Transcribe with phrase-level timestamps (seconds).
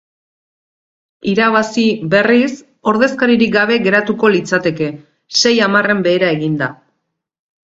[1.33, 2.49] Irabazi, berriz,
[2.93, 4.89] ordezkaririk gabe geratuko litzateke,
[5.43, 6.73] sei hamarren behera eginda.